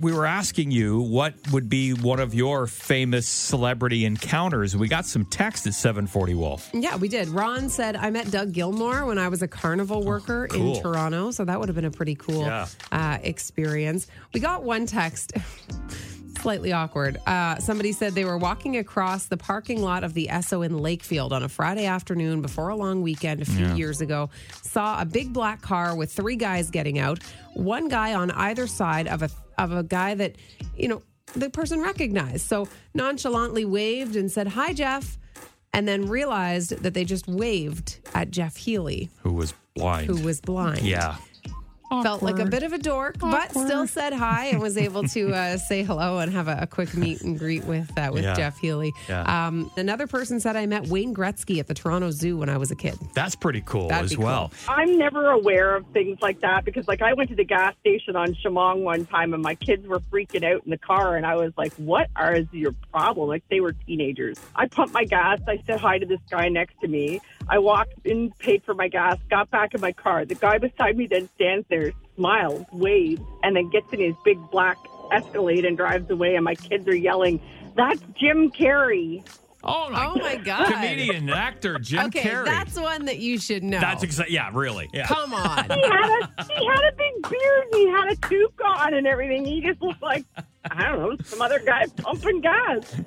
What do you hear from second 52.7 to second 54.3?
a kid. That's pretty cool That'd as be